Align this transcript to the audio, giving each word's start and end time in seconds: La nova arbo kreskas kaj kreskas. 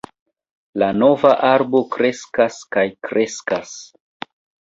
La 0.83 0.87
nova 1.01 1.33
arbo 1.49 1.81
kreskas 1.97 2.57
kaj 2.77 2.85
kreskas. 3.09 3.77